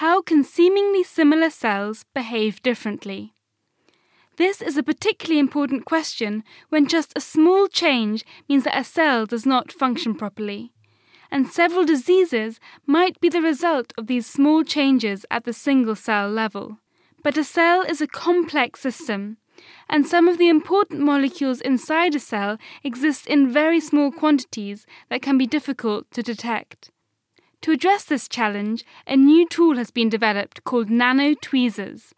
[0.00, 3.32] how can seemingly similar cells behave differently?
[4.36, 9.24] This is a particularly important question when just a small change means that a cell
[9.24, 10.70] does not function properly.
[11.30, 16.28] And several diseases might be the result of these small changes at the single cell
[16.28, 16.76] level.
[17.22, 19.38] But a cell is a complex system,
[19.88, 25.22] and some of the important molecules inside a cell exist in very small quantities that
[25.22, 26.90] can be difficult to detect.
[27.66, 32.12] To address this challenge, a new tool has been developed called nanotweezers.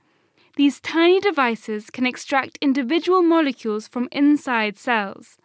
[0.56, 5.39] These tiny devices can extract individual molecules from inside cells.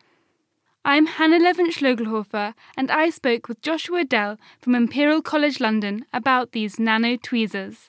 [0.83, 6.51] I'm Hannah Laeverenz Schlogelhofer, and I spoke with Joshua Edel from Imperial College London about
[6.51, 7.87] these nanotweezers.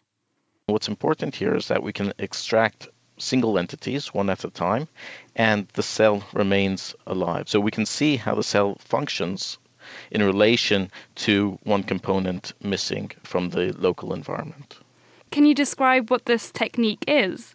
[0.67, 2.87] What's important here is that we can extract
[3.19, 4.87] single entities one at a time,
[5.35, 7.49] and the cell remains alive.
[7.49, 9.59] So we can see how the cell functions
[10.11, 14.79] in relation to one component missing from the local environment.
[15.31, 17.55] Can you describe what this technique is?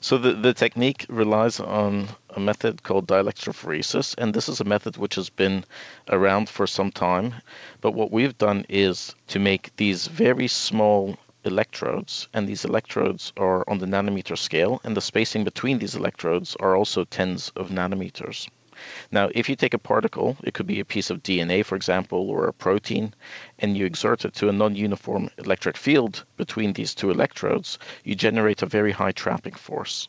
[0.00, 4.96] So the, the technique relies on a method called dielectrophoresis, and this is a method
[4.96, 5.64] which has been
[6.08, 7.34] around for some time.
[7.80, 13.64] But what we've done is to make these very small electrodes, and these electrodes are
[13.68, 18.48] on the nanometer scale, and the spacing between these electrodes are also tens of nanometers.
[19.10, 22.30] Now, if you take a particle, it could be a piece of DNA, for example,
[22.30, 23.14] or a protein,
[23.58, 28.14] and you exert it to a non uniform electric field between these two electrodes, you
[28.14, 30.08] generate a very high trapping force.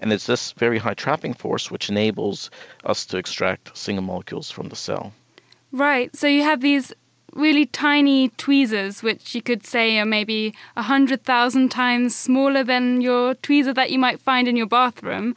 [0.00, 2.50] And it's this very high trapping force which enables
[2.84, 5.12] us to extract single molecules from the cell.
[5.72, 6.14] Right.
[6.14, 6.92] So you have these
[7.32, 13.74] really tiny tweezers, which you could say are maybe 100,000 times smaller than your tweezer
[13.74, 15.34] that you might find in your bathroom.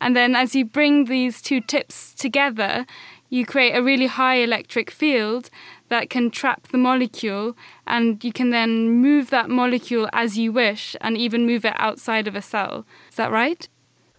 [0.00, 2.86] And then as you bring these two tips together,
[3.28, 5.50] you create a really high electric field
[5.88, 7.56] that can trap the molecule,
[7.86, 12.26] and you can then move that molecule as you wish and even move it outside
[12.28, 12.86] of a cell.
[13.10, 13.68] Is that right?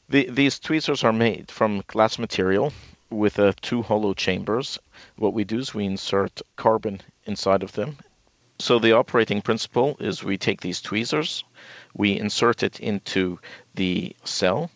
[0.09, 2.73] The, these tweezers are made from glass material
[3.09, 4.77] with uh, two hollow chambers.
[5.15, 7.97] What we do is we insert carbon inside of them.
[8.59, 11.43] So the operating principle is we take these tweezers,
[11.95, 13.39] we insert it into
[13.73, 14.69] the cell,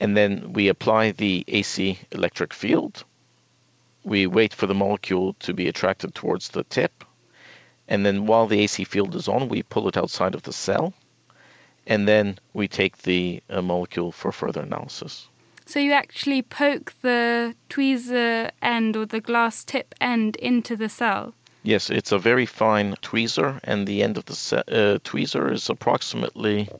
[0.00, 3.04] and then we apply the AC electric field.
[4.02, 7.04] We wait for the molecule to be attracted towards the tip,
[7.86, 10.94] and then while the AC field is on, we pull it outside of the cell,
[11.86, 15.28] and then we take the uh, molecule for further analysis.
[15.66, 21.34] So you actually poke the tweezer end or the glass tip end into the cell?
[21.62, 25.68] Yes, it's a very fine tweezer, and the end of the se- uh, tweezer is
[25.68, 26.70] approximately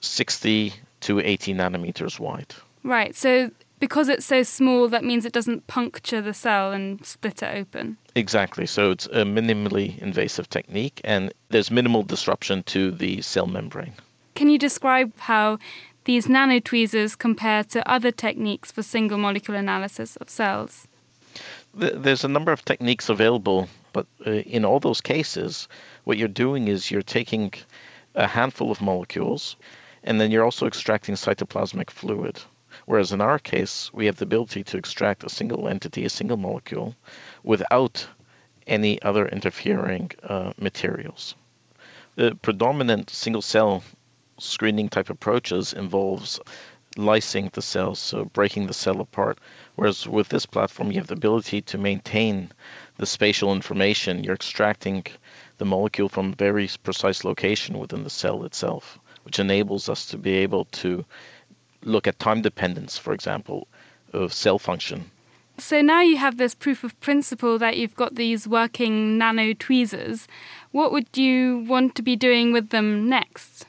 [0.00, 2.54] 60 to 80 nanometers wide.
[2.82, 3.14] Right.
[3.14, 3.50] So
[3.80, 7.96] because it's so small, that means it doesn't puncture the cell and split it open.
[8.14, 8.66] Exactly.
[8.66, 13.92] So it's a minimally invasive technique, and there's minimal disruption to the cell membrane.
[14.34, 15.58] Can you describe how
[16.04, 20.88] these nanotweezers compare to other techniques for single molecule analysis of cells?
[21.74, 25.68] There's a number of techniques available, but uh, in all those cases,
[26.04, 27.52] what you're doing is you're taking
[28.14, 29.56] a handful of molecules,
[30.08, 32.40] and then you're also extracting cytoplasmic fluid.
[32.86, 36.38] Whereas in our case, we have the ability to extract a single entity, a single
[36.38, 36.96] molecule,
[37.44, 38.08] without
[38.66, 41.34] any other interfering uh, materials.
[42.14, 43.84] The predominant single cell
[44.38, 46.40] screening type approaches involves
[46.96, 49.38] lysing the cells, so breaking the cell apart.
[49.76, 52.50] Whereas with this platform, you have the ability to maintain
[52.96, 54.24] the spatial information.
[54.24, 55.04] You're extracting
[55.58, 60.16] the molecule from a very precise location within the cell itself, which enables us to
[60.16, 61.04] be able to
[61.82, 63.68] look at time dependence, for example,
[64.14, 65.10] of cell function.
[65.58, 70.28] So now you have this proof of principle that you've got these working nano tweezers.
[70.70, 73.66] What would you want to be doing with them next?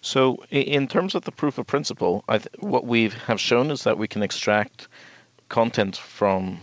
[0.00, 3.96] So, in terms of the proof of principle, th- what we have shown is that
[3.96, 4.88] we can extract
[5.48, 6.60] content from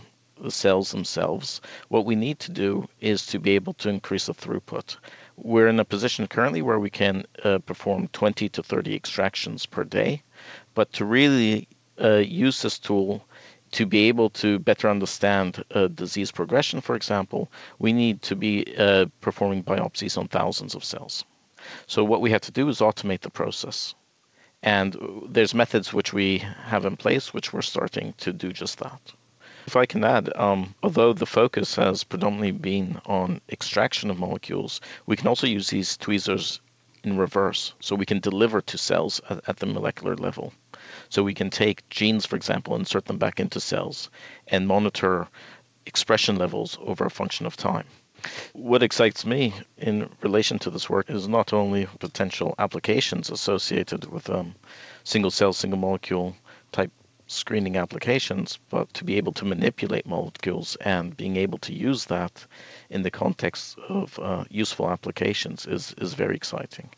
[0.48, 1.60] cells themselves.
[1.88, 4.96] What we need to do is to be able to increase the throughput.
[5.36, 9.84] We're in a position currently where we can uh, perform 20 to 30 extractions per
[9.84, 10.22] day,
[10.74, 11.68] but to really
[12.00, 13.24] uh, use this tool
[13.72, 18.74] to be able to better understand uh, disease progression, for example, we need to be
[18.76, 21.24] uh, performing biopsies on thousands of cells.
[21.86, 23.94] So what we have to do is automate the process.
[24.62, 24.96] And
[25.28, 29.00] there's methods which we have in place which we're starting to do just that.
[29.68, 34.80] If I can add, um, although the focus has predominantly been on extraction of molecules,
[35.04, 36.62] we can also use these tweezers
[37.04, 37.74] in reverse.
[37.78, 40.54] So we can deliver to cells at, at the molecular level.
[41.10, 44.08] So we can take genes, for example, insert them back into cells
[44.46, 45.28] and monitor
[45.84, 47.84] expression levels over a function of time.
[48.54, 54.30] What excites me in relation to this work is not only potential applications associated with
[54.30, 54.54] um,
[55.04, 56.34] single cell, single molecule
[56.72, 56.90] type
[57.28, 62.44] screening applications, but to be able to manipulate molecules and being able to use that
[62.90, 66.90] in the context of uh, useful applications is, is very exciting.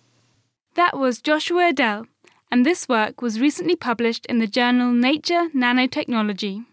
[0.75, 2.06] That was Joshua Edel,
[2.50, 6.65] and this work was recently published in the journal Nature Nanotechnology.